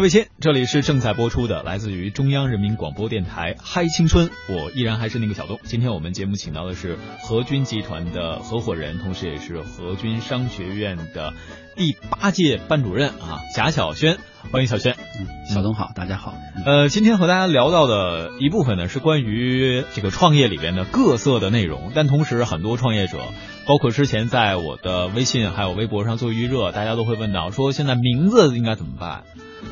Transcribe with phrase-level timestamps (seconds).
[0.00, 5.60] 各位亲，这里是正在播出的，来自于中央人民广播电台《嗨青春》，我依然还是那个小东。
[5.64, 11.34] 今天我们节目请到的是和军集团的合伙人，同时也是和军商学院的
[11.76, 14.16] 第八届班主任啊，贾小轩，
[14.50, 14.96] 欢迎小轩。
[15.18, 16.34] 嗯，小东好，大家好。
[16.64, 23.18] 呃，今天和大家聊到的一部分呢，是关于这个创业里边的各色的内容，但同时很多创业者，
[23.66, 29.24] 包括之前在我的微信还有微博上做预热，大家都会问到说，现在名字应该怎么办？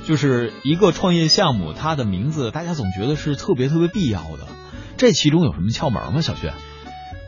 [0.06, 4.46] 就是一个创业项目，它的名字大家总觉得是特别特别必要的，
[4.96, 6.20] 这其中有什么窍门吗？
[6.20, 6.52] 小薛，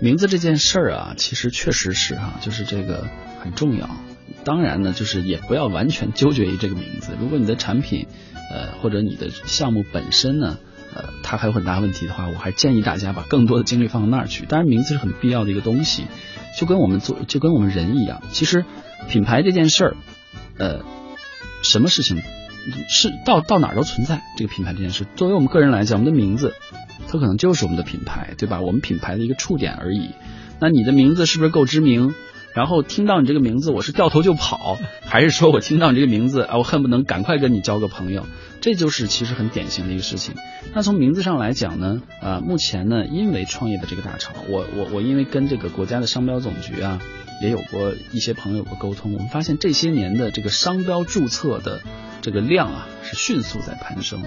[0.00, 3.06] 名字这件事儿啊，其实确实是哈，就是这个
[3.40, 3.90] 很重要。
[4.44, 7.12] 当然呢，就是也不要完全纠结于这个名字。
[7.20, 8.06] 如果你的产品，
[8.50, 10.58] 呃，或者你的项目本身呢，
[10.94, 14.46] 呃，它还有很大问题的话，我还建议大家把更多的精力放到那儿去。
[14.46, 16.06] 当然，名字是很必要的一个东西，
[16.58, 18.22] 就跟我们做，就跟我们人一样。
[18.30, 18.64] 其实，
[19.08, 19.96] 品牌这件事儿，
[20.58, 20.80] 呃，
[21.62, 22.22] 什么事情？
[22.88, 25.06] 是到到哪儿都存在这个品牌这件事。
[25.16, 26.54] 作为我们个人来讲，我们的名字，
[27.08, 28.60] 它可能就是我们的品牌，对吧？
[28.60, 30.10] 我们品牌的一个触点而已。
[30.58, 32.14] 那你的名字是不是够知名？
[32.52, 38.26] 然后听到你这个名字，我是掉头就跑，还是说我听到你这个名字啊，我恨不能赶快跟你交个朋友？
[38.60, 40.34] 这就是其实很典型的一个事情。
[40.74, 47.00] 那从名字上来讲呢，啊，目前呢，因为创业的这个大潮，我我我因为跟这个国家的商标总局啊，
[47.40, 51.80] 也有过一些朋友有过沟通，我们发现这些年的这个商标注册的。
[52.22, 54.22] 这个量啊是迅速在攀升，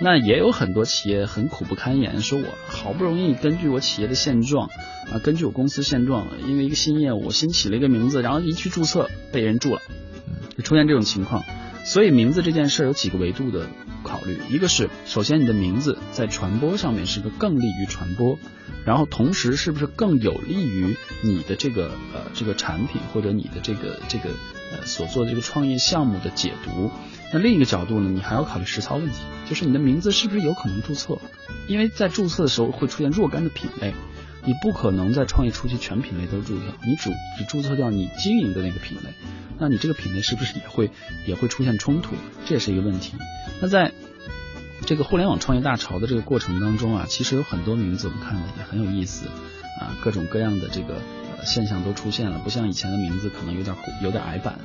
[0.00, 4.68] 那也有很多企业很苦不堪言，说我好不容易根据我企业的现状
[5.10, 9.80] 啊，根据我公司现状，因为一个新业务，新起了一个名字，然后一去注册被人注了，
[10.56, 11.44] 就出现这种情况。
[11.84, 13.68] 所以名字这件事有几个维度的
[14.02, 18.40] 考虑，一个是首先你的名字在传播上面是个更利于传播，
[18.84, 24.30] 然后同时是不是更有利于你的这个呃这个产品或者你的这个这个
[24.72, 26.90] 呃所做的这个创业项目的解读。
[27.32, 29.14] 那另一个角度呢，你还要考虑实操问题，
[29.48, 31.18] 就是你的名字是不是有可能注册？
[31.68, 33.94] 因为在注册的时候会出现若干的品类，
[34.44, 39.10] 你不可能在创业初期全品类都注册，你只只注册掉你经营的那个品类，
[39.58, 40.90] 那你这个品类是不是也会
[41.26, 42.14] 也会出现冲突？
[42.46, 43.14] 这也是一个问题。
[43.60, 43.92] 那在
[44.84, 49.26] 这个互联网创业大潮的这个过程当中啊，其实有很多名字我们看的也很有意思
[49.80, 51.00] 啊，各种各样的这个
[51.46, 54.58] 现象都出现了，不像以前的名字可能有点有点矮板。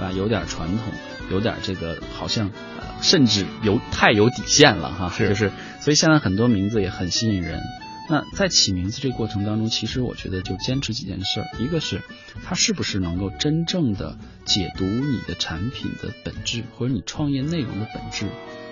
[0.00, 0.92] 啊，有点传统，
[1.28, 5.10] 有点这个，好像呃，甚至有太有底线了哈。
[5.10, 5.50] 是，就是，
[5.80, 7.60] 所以现在很多名字也很吸引人。
[8.08, 12.00] 那在起名字这个过程当中，其实我觉得就坚持几件事儿，一个是
[12.44, 18.26] 它是不是能够真正的解读你的产品的本质，或者你创业内容的本质。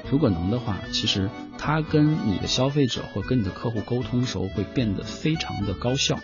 [0.09, 1.29] 如果能的话，其实
[1.59, 6.21] 它跟你的消费者或跟你的客户沟通时候会变得非常的高效。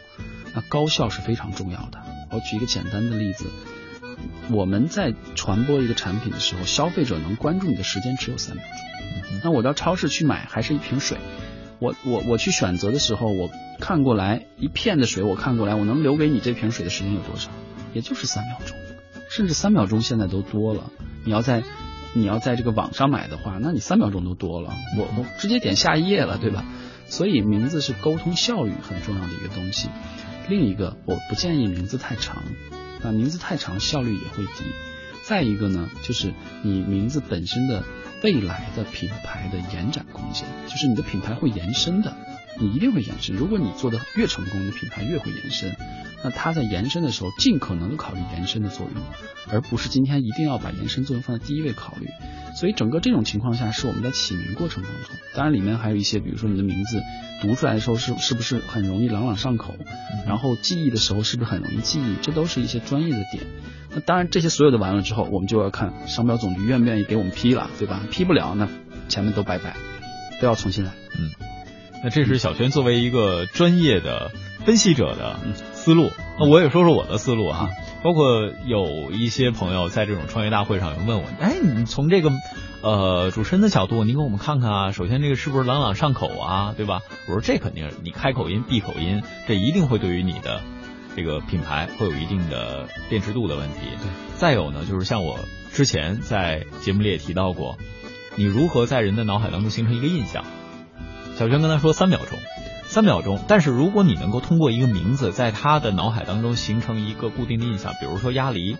[0.54, 2.02] 那高效是非常重要的。
[2.30, 3.46] 我举一个简单的例子。
[4.50, 9.40] 我们在传播一个产品的时候，消费者能关注你的时间只有三秒钟。
[9.42, 11.18] 那我到超市去买还是一瓶水，
[11.78, 17.50] 我我我去选择的时候，我看过来一片的水，我看过来，我能留给你这瓶水的时间有多少？
[17.94, 18.76] 也就是三秒钟，
[19.28, 20.90] 甚至三秒钟现在都多了。
[21.24, 21.62] 你要在
[22.12, 26.64] 你要在这个网上买的话，那你三秒钟都多了，我我直接点下一页了，对吧？
[27.06, 29.88] 所以名字是沟通效率很重要的一个东西。
[30.48, 32.42] 另一个，我不建议名字太长。
[33.02, 34.64] 那，名字太长，效率也会低。
[35.24, 36.32] 再一个呢，就是
[36.62, 37.84] 你名字本身的
[38.22, 42.16] 未来的品牌的延展空间，就是你的品牌会延伸的，
[42.58, 43.36] 你一定会延伸。
[43.36, 45.74] 如果你做的越成功，你品牌越会延伸。
[46.24, 49.02] 那它在延伸的时候，尽可能的考虑延伸的作用，
[49.48, 52.08] 而不是今天一定要把延伸作用放在第一位考虑。
[52.54, 57.02] 所以整个这种情况下，是我们在起名过程当中，当然里面还有一些，比如说你的名字
[57.40, 59.74] 读出来的时候是是不是很容易朗朗上口，
[60.26, 63.44] 然后记忆的时候是不是很容易记忆，这都是一些专业的点。
[63.90, 68.02] 那当然这些所有的完了之后，我们就要看商标总局愿不愿意给我们批了，对吧？
[68.10, 68.68] 批不了，那
[69.08, 69.74] 前面都拜拜，
[70.40, 70.92] 都要重新来。
[71.18, 71.30] 嗯，
[72.04, 74.30] 那这是小轩作为一个专业的
[74.64, 75.40] 分析者的
[75.82, 76.10] 思路。
[76.38, 77.68] 那我也说说我的思路哈。
[78.04, 82.30] 包括有一些朋友在这种创业大会上有问我，哎，你从这个
[82.82, 84.90] 呃主持人的角度，您给我们看看啊。
[84.90, 87.00] 首先，这个是不是朗朗上口啊，对吧？
[87.28, 90.62] 我说这肯定，你开口音闭口音，这一定会对于你的
[91.14, 93.80] 这个品牌会有一定的辨识度的问题。
[94.00, 94.08] 对。
[94.36, 95.38] 再有呢，就是像我
[95.72, 97.78] 之前在节目里也提到过，
[98.34, 100.44] 你如何在人的脑海当中形成一个印象？
[101.36, 102.36] 小轩跟他说三秒钟。
[102.92, 108.76] 三秒钟，但是如果你能够通过一个名字，在他的脑海当中形成一个固定的印象，比如说鸭梨，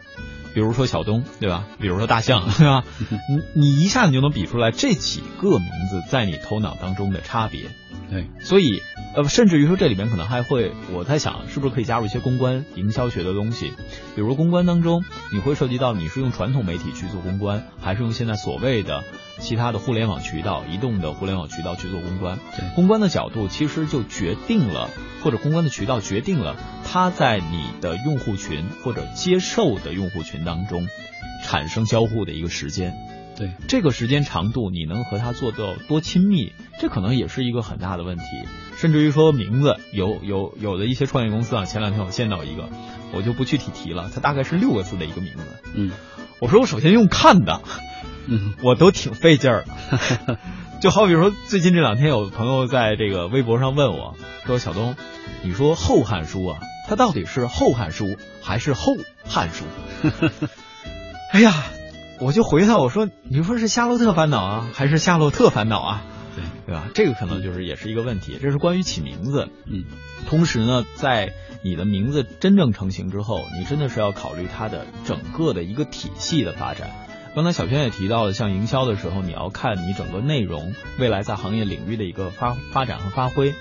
[0.53, 1.64] 比如说小东，对吧？
[1.81, 2.85] 比如说大象，对吧？
[3.55, 7.70] 你你一下你就能比出来这几个名字在你头脑当中的差别。
[8.11, 8.82] 对，所以
[9.14, 13.70] 呃，甚至于说这里面可能还会，我在想是不是可以加入一些公关营销学的东西，
[14.14, 19.05] 比如公关当中，你会涉及到你是用传统媒体去做公关，还是用现在所谓的
[19.38, 22.38] 其他的互联网渠道、移动的互联网渠道去做公关？
[22.56, 24.88] 对，公关的角度其实就决定了，
[25.23, 30.88] 或者公关的渠道决定了它在你的用户群或者接受的用户群当中
[31.44, 32.94] 产生交互的一个时间。
[33.35, 38.25] 对，这个时间长度，你能和他做到多亲密，这可能也是一个很大的问题。
[38.82, 42.69] 甚至于说名字，有有有的一些创业公司啊，前两天我见到一个，
[43.12, 45.44] 我就不具体提了，它大概是六个字的一个名字。
[45.73, 45.93] 嗯，
[46.40, 47.61] 我说我首先用看的，
[48.26, 49.64] 嗯，我都挺费劲儿
[50.26, 50.38] 的。
[50.82, 54.96] 就好比说，最近这两天有朋友在这个微博上问我，说小东，
[55.44, 56.58] 你说《后汉书》啊，
[56.88, 58.06] 它到底是《后汉书》
[58.43, 59.64] 还是《后汉书》？
[61.31, 61.55] 哎呀！
[62.19, 66.02] 我就回他，我说，你说是《夏洛特烦恼》啊，还是《夏洛特烦恼》啊？
[66.34, 66.88] 对，对吧？
[66.94, 68.38] 这个可能就是也是一个问题。
[68.40, 69.49] 这是关于起名字。
[69.67, 69.84] 嗯，
[70.29, 71.32] 同时呢，在
[71.62, 76.90] 你的名字真正成型之后，你真的是要考虑它的整个的一个体系的发展。
[77.34, 83.55] 刚才小轩也提到了，像营销的时候，你要看你整个内容未来在行业领域的一个发发展和发挥。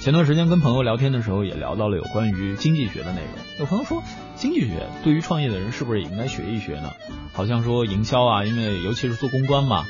[0.00, 3.30] 前段时间跟朋友聊天的时候，也聊到了有关于经济学的内容。
[3.58, 4.02] 有朋友说，
[4.36, 6.92] 经济学对于创业的人是不是也应该学一学呢？
[7.32, 9.86] 好像说营销啊，因为尤其是做公关嘛，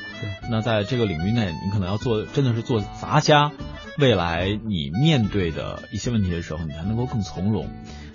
[0.49, 3.51] 那在这个领域内，你可能要做，真的是做杂家，
[3.97, 7.69] 未来你面对的一些问题的时候，你才能够更从容。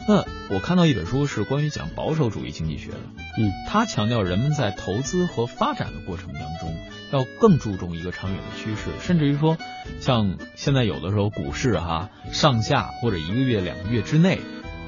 [0.07, 2.99] 那我看到一本书是关于讲保守主义经济学的，
[3.39, 6.77] 嗯，他强调人们在投资和发展的过程当中，
[7.11, 9.57] 要更注重一个长远的趋势，甚至于说，
[10.01, 14.41] 像现在有的时候股市哈上下或者一个月两个月之内，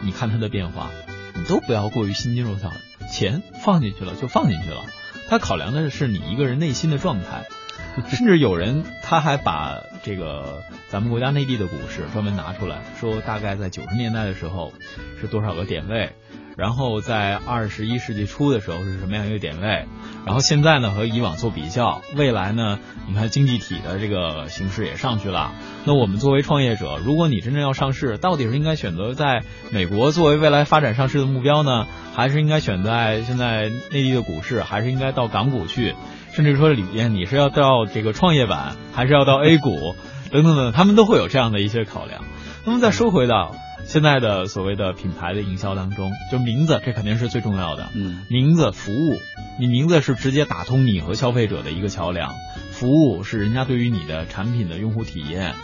[0.02, 0.90] 你看它的变化，
[1.34, 2.70] 你都不要过于心惊肉跳，
[3.10, 4.84] 钱放进去了就放进去了，
[5.30, 7.46] 他考量的是你一个人内心的状态。
[8.08, 12.78] 甚至有人他还把这个咱们国家内地的股市专门拿出来？
[13.00, 14.72] 说，大概在九十年代的时候
[15.20, 16.10] 是多少个点位，
[16.56, 19.86] 然后在二十一世纪初的时候是什么样一个点位，
[20.24, 22.78] 然后现在呢和以往做比较，未来呢
[23.08, 25.52] 你看经济体的这个形势也上去了，
[25.84, 35.94] 那我们作为创业者，如果你真正要上市，到底是应该选择在美国作为未来发展上市的目标呢，还是应该选在现在内地的股市，还是应该到港股去？
[36.36, 39.94] 甚至说里边你是要到这个创业板，还是要到 A 股，
[40.30, 42.24] 等等等，他们都会有这样的一些考量。
[42.66, 43.56] 那么再说回到
[43.86, 47.88] 现在的所谓的品牌的营销当中，就名字这肯定是最重要的。
[47.94, 49.18] 嗯，名字服务，
[49.58, 52.34] 你名字是直接打通你和消费者的一个桥梁，
[52.70, 55.54] 服务是人家对于你的产品的用户体验。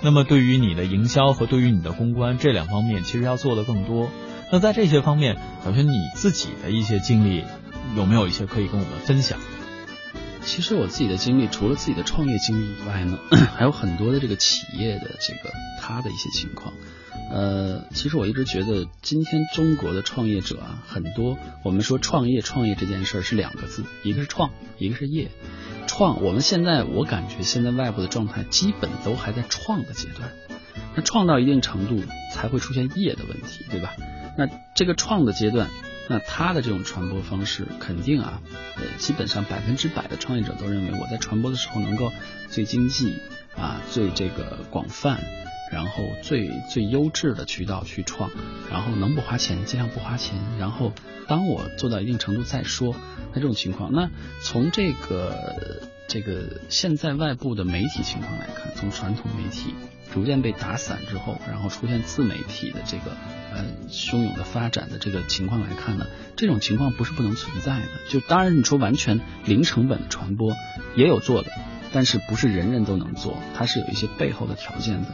[0.00, 4.08] 那么对于你的营销和对于你的公关这两方面，其实要做的更多。
[4.50, 7.44] 那在这些方面，小轩你自己的一些经历
[7.98, 9.38] 有没有一些可以跟我们分享？
[10.44, 13.18] 其实我自己的经历，除了自己的创业经历以外呢，
[13.56, 15.50] 还有很多的这个企业的这个
[15.80, 16.74] 他的一些情况。
[17.30, 25.30] 呃，其实我一直觉得，今天中国的创业者啊，很多我们说创业，创业这件事儿是两个字，一个是创，一个是业。
[25.86, 30.30] 创，我们现在我感觉现在外部的状态基本都还在创的阶段，
[30.94, 32.02] 那创到一定程度
[32.34, 33.94] 才会出现业的问题，对吧？
[34.36, 35.70] 那这个创的阶段。
[36.12, 38.42] 那他的这种传播方式，肯定啊，
[38.76, 42.12] 呃，基本上百分之百的创业者都认为，我在传播的时候能够
[42.50, 43.16] 最经济
[43.56, 45.18] 啊，最这个广泛，
[45.72, 48.30] 然后最最优质的渠道去创，
[48.70, 50.92] 然后能不花钱尽量不花钱，然后
[51.26, 52.94] 当我做到一定程度再说。
[53.32, 54.10] 那这种情况，那
[54.42, 59.74] 从这个这个现在外部的媒体情况来看，从传统媒体。
[60.12, 63.16] 逐渐被打散之后，然后出现自媒体的这个
[63.54, 67.86] 呃汹涌的发展的这个情况来看呢，这种情况不是不能存在的。
[68.10, 70.54] 就当然你说完全零成本的传播
[70.94, 71.50] 也有做的，
[71.92, 75.08] 但是不是人人都能做，它是有一些背后的条件的。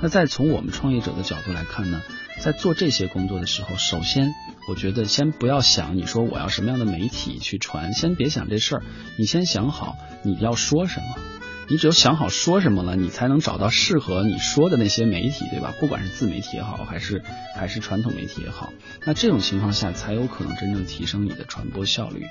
[0.00, 2.02] 那再从我们创业者的角度来看呢，
[2.40, 4.34] 在做这些工作的时候，首先
[4.68, 8.82] 我觉得先不要想你说我要什么样的媒体去传，先别想这事儿，
[9.16, 11.31] 你先想好你要说什么。
[11.72, 15.72] 你只有想好说什么了，你才能找到适合你说的那些媒体，对吧？
[15.80, 17.22] 不管是自媒体也好，还是
[17.56, 18.74] 还是传统媒体也好，
[19.06, 22.26] 那这种情况下才有可能真正提升你的传播效率。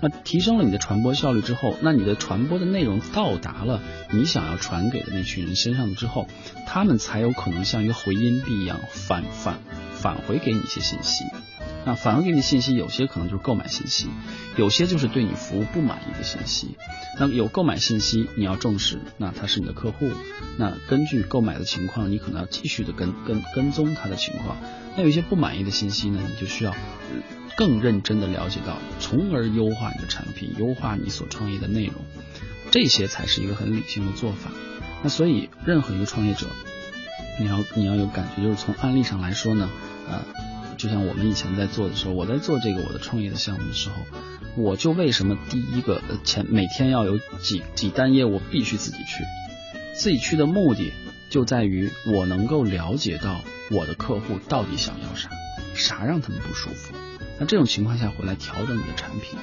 [0.00, 6.26] 那提升了你的传播效率之后，那你的传播的内容到达了你想要传给的那群人身上之后，
[6.66, 9.58] 他们才有可能像一个回音壁一样反反
[9.92, 11.22] 返回给你一些信息。
[11.86, 14.08] 那反馈给你信息，有些可能就是购买信息，
[14.56, 16.76] 有些就是对你服务不满意的信息。
[17.18, 20.10] 那么有购买信息，你要重视，那他是你的客户，
[20.58, 24.56] 那根据购买的情况，你可能要继续的跟跟跟踪他的情况。
[24.96, 26.74] 那有一些不满意的信息呢，你就需要
[27.56, 31.94] 更认真的了解到，从而优化你的产品，优化你所创业的内容，
[32.72, 34.50] 这些才是一个很理性的做法。
[35.04, 36.48] 那所以，任何一个创业者，
[37.38, 39.70] 你要你要有感觉，就是从案例上来说呢，
[40.08, 40.24] 呃，
[40.76, 43.94] 就像我们以前在做的时候，我在做这个我的创业的项目的时候，
[44.56, 49.24] 我就为什么第一个前每天要有几几单业务必须自己去，
[49.94, 50.92] 自己去的目的
[51.30, 53.40] 就在于我能够了解到
[53.70, 55.30] 我的客户到底想要啥，
[55.74, 56.92] 啥让他们不舒服。
[57.38, 59.38] 那这种情况下回来调整你的产品，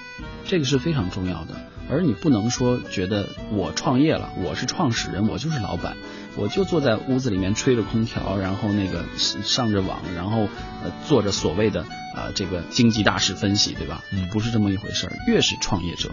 [0.45, 1.55] 这个是非常重要的。
[1.89, 5.97] 而你不能说觉得我创业了，我是创始人，我就是老板，
[6.37, 10.47] 我就坐在屋子里面吹着空调，然后那个上着网，然后
[10.83, 11.81] 呃做着所谓的
[12.15, 14.01] 啊这个经济大势分析，对吧？
[14.11, 15.13] 嗯，不是这么一回事儿。
[15.27, 16.09] 越是创业者，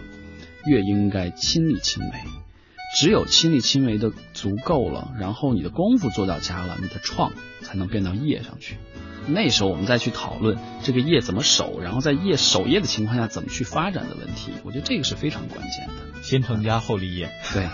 [0.66, 2.12] 越应该亲力亲为。
[2.96, 7.32] 只有亲力亲为的足够了，然后你的功夫做到家了，你的创
[7.62, 8.76] 才能变到业上去。
[9.30, 16.22] 那时候我们再去讨论这个业怎么守，然后在业守业的情况下怎么去发展的问题，我觉得这个是非常关键的。
[16.22, 17.66] 先成家后立业，对，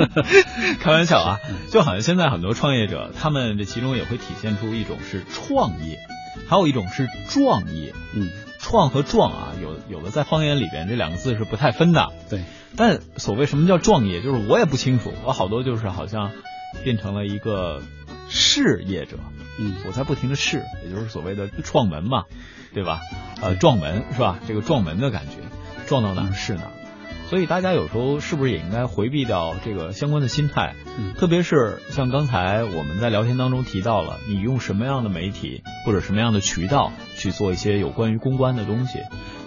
[0.80, 1.38] 开玩笑啊，
[1.70, 5.98] 就好像现在很多创业者，他们这其中也会体现出一种是创业，
[6.48, 7.92] 还有一种是壮业。
[8.14, 12.10] 嗯，创和壮啊，有有的在方言里边这两个字是不太分的。
[12.30, 16.32] 对，但所谓什么叫壮业，就是我也不清楚，我好多就是好像
[16.82, 17.82] 变成了一个
[18.30, 19.18] 事业者。
[19.58, 22.24] 嗯，我在不停的试，也就是所谓的撞门嘛，
[22.72, 23.00] 对吧？
[23.40, 24.38] 呃，撞门是吧？
[24.46, 25.36] 这个撞门的感觉，
[25.86, 26.70] 撞到哪儿是哪儿。
[27.30, 30.74] 所以大家有时候是不是也应该回避掉这个相关的心态？
[30.98, 39.00] 嗯，特别是像刚才我们在聊天当中提到了，你用什么样的媒体或者什么样的渠道去做一些有关于公关的东西，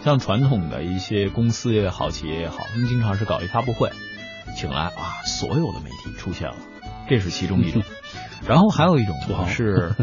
[0.03, 3.91] 像传统的一些公司也好，企业也好，他们经常是搞一发布会，
[4.55, 6.55] 请来啊所有的媒体出现了，
[7.07, 7.83] 这是其中一种。
[8.45, 9.15] 然后还有一种
[9.47, 9.93] 是，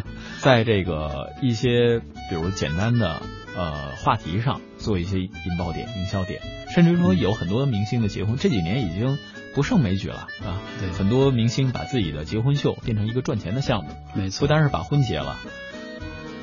[0.41, 3.21] 在这个一些比如简单的
[3.57, 6.41] 呃话题上做一些引爆点、营销点，
[6.75, 9.19] 甚至说有很多明星的结婚，这几年已经
[9.55, 10.61] 不胜枚举了啊。
[10.81, 15.37] 对，很多明星把自己的结婚秀变成一个赚钱的项目，没错，不单是把婚结了，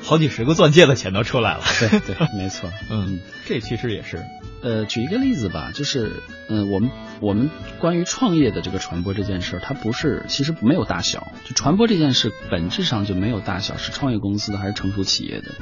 [0.02, 1.62] 好几十个钻戒的钱都出来了。
[1.78, 4.24] 对对，没错， 嗯，这其实也是。
[4.62, 6.90] 呃，举一个例子吧，就是嗯，我们
[7.20, 7.50] 我们
[7.80, 15.52] 关于创业的这个传播这件事，它不是其实没有大小，就传播这件事本质上就没有大小，是创业公司的还是成熟企业的。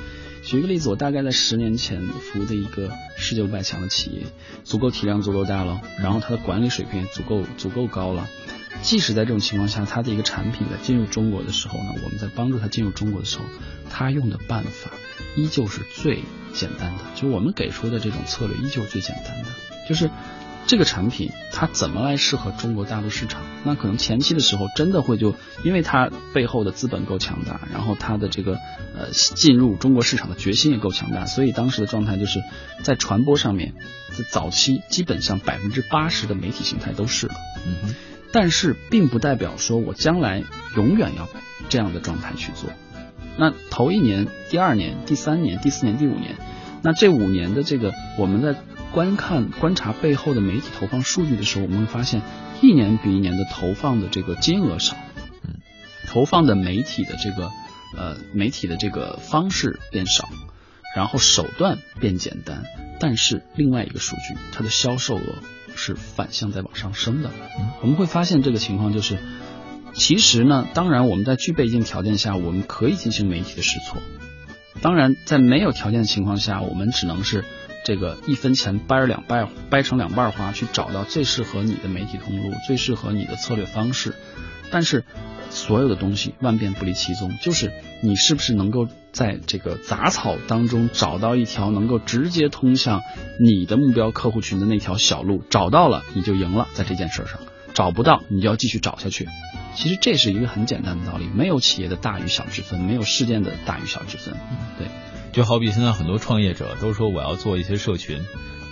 [0.43, 4.23] 举一个例子，我大概在十年前服务的一个世界五百强的企业，
[4.65, 8.29] 足够体量足够大了，然后它的管理水平也足够足够高了。
[8.83, 13.45] 即使在这种情况下，它的一个产品在进入中国的时候呢，我们在帮助它进入中国的时候，
[13.91, 14.91] 它用的办法
[15.37, 16.23] 依旧是最
[16.55, 19.49] 简单的，就我们给出的这种策略依旧最简单的，
[19.89, 20.11] 就是
[20.67, 23.43] 这个产品它怎么来适合中国大陆市场？
[23.65, 28.55] 那可能前期的时候真的会就因为它背后的资本够强大，然后它的这个
[28.97, 32.41] 呃进入中国市场的决心也够强大，所以当时的状态就是
[32.83, 33.75] 在传播上面，
[34.11, 37.35] 在早期基本上百分之八十的媒体形态都是了。
[37.67, 37.95] 嗯哼。
[38.33, 40.45] 但是并不代表说我将来
[40.77, 41.29] 永远要
[41.69, 42.71] 这样的状态去做。
[43.37, 46.37] 那头一年、第二年、第三年、第四年、第五年，
[46.83, 48.55] 那这五年的这个我们在
[48.93, 52.23] 观看、观察背后的媒体投放数据的时候，我们会发现
[52.61, 54.97] 一年比一年的投放的这个金额少，
[55.45, 55.55] 嗯，
[56.09, 57.51] 投放的媒体的这个
[57.97, 60.29] 呃媒体的这个方式变少，
[60.97, 62.65] 然后手段变简单，
[62.99, 65.23] 但是另外一个数据，它的销售额。
[65.77, 67.31] 是反向在往上升的，
[67.83, 69.19] 我们会发现这个情况就是，
[69.95, 74.01] 其实呢，当然我们在具备一定条件下，我们可以进行媒体的试错。
[74.83, 77.45] 当然，在没有条件的情况下，我们只能是
[77.85, 84.15] 这个一分钱掰两半，掰成两半花，去找到最适合你的媒体通路，最适合你的策略方式。
[84.71, 85.05] 但是，
[85.51, 93.03] 所有的东西万变不离其宗，就是你是不是能够在这个杂草当中找到一条能够直接通向
[93.39, 97.41] 你的目标客户群的那条小路，找到了你就赢了，在这件事上，
[97.75, 99.27] 找不到你就要继续找下去。
[99.75, 104.35] 其实这是一个很简单的道理，没有企业的大与小之分，没有事件的大与小之分。
[104.79, 104.87] 对，
[105.33, 108.23] 就好比现在很多创业者都说我要做一些社群。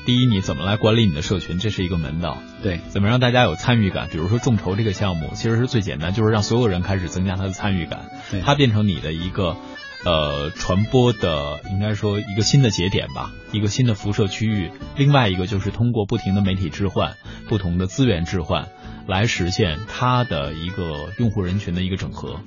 [0.07, 1.59] 第一，你怎么来管理你的社群？
[1.59, 2.39] 这是一个门道。
[2.63, 4.09] 对，怎么让大家有参与感？
[4.11, 8.09] 比如说众筹这个项目，其实是最简单，就是让所有人开始增加他的参与感。
[8.31, 9.57] 对，它变成你的一个
[10.05, 14.71] 呃传播的，应该说一个新的节点吧，一个新的辐射区域。
[14.97, 17.17] 另外一个就是通过不停的媒体置换、
[17.49, 18.69] 不同的资源置换，
[19.07, 22.41] 来实现它的一个用户人群的一个整合。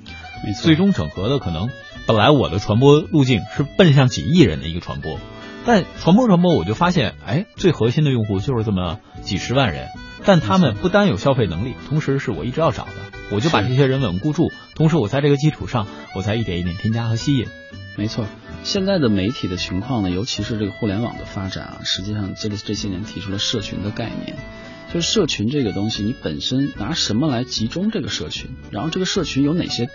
[0.60, 1.70] 最终整合的可能
[2.04, 5.20] 本来我的传播路径是奔向几亿人的一个传播。
[5.64, 9.88] 但传播传播，我就发现，哎，最核心的用户就是这么几十万人，
[10.24, 12.92] 但他们不单有消费能力，同时是我一直要找的，
[13.30, 17.46] 我就把这些人稳固住，同时我在这个基础上，我再一点一点添加和吸引。
[17.96, 18.26] 没错，
[18.64, 24.36] 现在的媒体的情况呢，尤其是这个互联网的发展啊，实际上这个这些年提出了社群的概念，
[24.92, 29.88] 就是社群这个东西，你本身拿什么来集中这个社群，然后这个社群有哪些？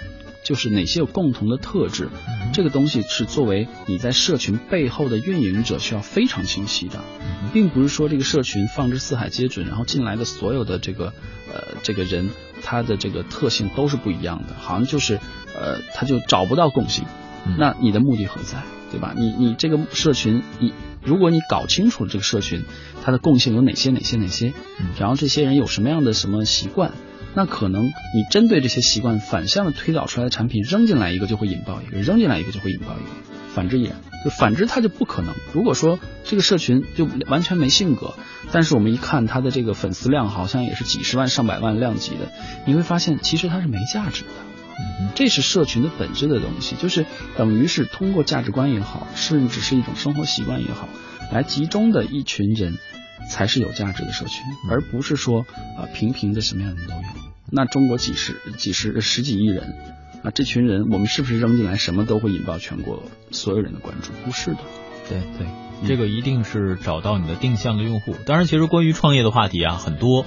[0.48, 2.08] 就是哪些有共同的特质，
[2.54, 7.02] 这个东西是作为你在社群背后的运营者需要非常清晰的，
[7.52, 11.08] 并不是说这个社群放之四海皆准，然后进来的所有的这个
[11.54, 12.30] 呃这个人
[12.64, 15.16] 他的这个特性都是不一样的，好像就是
[15.54, 17.04] 呃他就找不到共性，
[17.58, 19.14] 那你的目的何在，对吧？
[19.18, 20.72] 你你这个社群你。
[21.04, 22.66] 如果你搞清楚了这个社群，
[23.02, 24.52] 它的共性有哪些哪些哪些，
[25.00, 26.92] 然后这些人有什么样的什么习惯，
[27.38, 33.10] 那可能你针对这些习惯反向的推导出来的产品扔进来一个就会引爆一个，扔进来一个就会引爆一个，
[33.54, 33.96] 反之亦然。
[34.26, 35.36] 就反之它就不可能。
[35.54, 38.16] 如果说这个社群就完全没性格，
[38.52, 42.32] 但是我们一看它的这个粉丝量好像也是几十万上百万量级的，
[42.66, 44.30] 你会发现其实它是没价值的。
[45.14, 47.06] 这是社群的本质的东西，就是
[47.38, 50.90] 等于是通过价值观也好，甚至是一种生活习惯也好，
[51.32, 52.80] 来集中的一群人，
[53.30, 55.42] 才是有价值的社群，而不是说
[55.78, 57.27] 啊平平的什么样的人都有。
[57.52, 59.76] 那中国几十几十十几亿人，
[60.24, 64.12] 啊这群人我们是不是扔进来什么都会引爆全国所有人的关注？
[64.26, 64.60] 不是的。
[65.10, 65.48] 对对，
[65.88, 68.14] 这个一定是找到你的定向的用户。
[68.26, 70.26] 当然，其实关于创业的话题啊很多。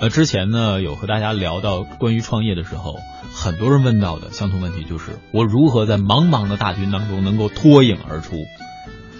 [0.00, 2.96] 呃，之前呢有和大家聊到关于创业的时候，
[3.34, 8.36] 很多人问到的相同问题就是我如何在茫茫的大军当中能够脱颖而出？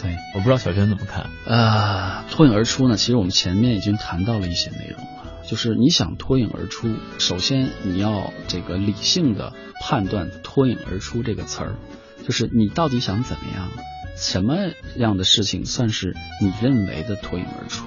[0.03, 1.27] 对，我不知道小轩怎么看。
[1.47, 5.12] 呃，脱颖而出呢，其实我们前面已经谈到了一些内容了，
[5.49, 11.77] 就是你想脱颖而出，首先你要这个理性的判断“脱颖而出”这个词儿，
[12.25, 13.69] 就是你到底想怎么样，
[14.17, 14.57] 什么
[14.97, 17.87] 样的事情算是你认为的脱颖而出？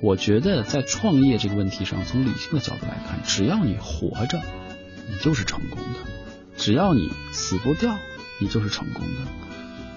[0.00, 4.40] 我觉得在创业这个问题上，从理性的角度来看，只要你活着，
[5.08, 6.00] 你就是成功的；
[6.56, 7.96] 只要你死不掉，
[8.40, 9.41] 你就是成功的。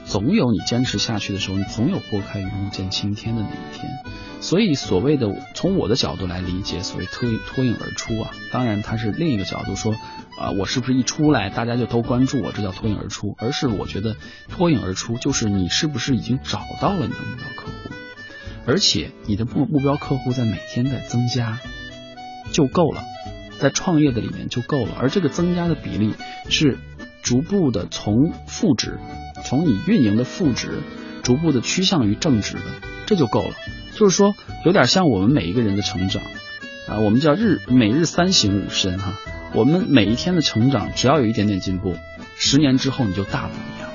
[0.05, 3.91] 总有你坚持下去的时候，你总有拨开云雾见青天的那一天。
[4.41, 9.93] 所以，所谓的从我的角度来理解，所谓脱脱颖而出啊，当然它是另一个角度说
[10.37, 13.35] 啊，我是不是一出来大家就都关注我，这叫脱颖而出？
[13.39, 14.15] 而是我觉得
[14.49, 17.71] 脱颖而出就是你是不是已经找到了你的目标客户。
[18.67, 21.59] 而且你的目目标客户在每天在增加，
[22.51, 23.03] 就够了，
[23.59, 24.95] 在创业的里面就够了。
[24.99, 26.13] 而这个增加的比例
[26.49, 26.77] 是
[27.23, 28.99] 逐步的从负值，
[29.45, 30.81] 从你运营的负值，
[31.23, 32.61] 逐步的趋向于正值的，
[33.05, 33.53] 这就够了。
[33.93, 36.21] 就是说，有点像我们每一个人的成长
[36.89, 39.13] 啊，我们叫日每日三省吾身哈。
[39.53, 41.95] 我们每一天的成长，只要有一点点进步，
[42.35, 43.89] 十年之后你就大不一样。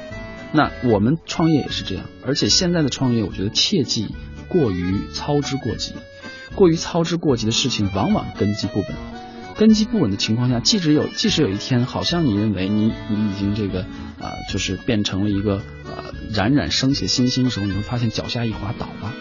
[0.53, 4.15] 那我们创业也是这样，而且现在的创业，我觉得切记。
[4.49, 5.95] 过于操之过急，
[6.57, 8.89] 过于操之过急的事情，往往根基不稳。
[9.57, 13.87] 根基不稳的情况下，即使有，即使有一天，好像你认为你你已经这个
[14.21, 19.13] 啊，就是变成了一个呃冉冉升起的新星的时候，你会发现脚下一滑倒了。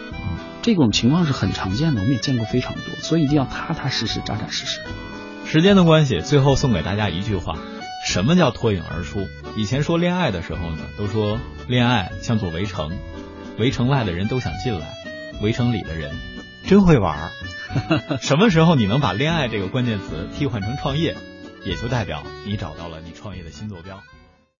[0.62, 4.80] 这种情况是很常见的，我们也见过非常多，所以一定要踏踏实实、扎扎实实。
[5.46, 7.58] 时间的关系，最后送给大家一句话：
[8.06, 9.26] 什么叫脱颖而出？
[9.56, 12.90] 以前说恋爱的时候呢，都说恋爱像座围城，
[13.58, 14.86] 围城外的人都想进来。
[15.42, 16.12] 围城里的人
[16.66, 17.30] 真会玩儿，
[18.20, 21.16] 什么时候你能把恋爱这个关键词替换成创业，
[21.64, 24.02] 也就代表你找到了你创业的新坐标。